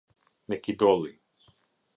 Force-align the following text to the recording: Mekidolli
Mekidolli 0.47 1.13